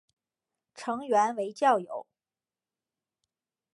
[0.73, 2.07] 成员为教友。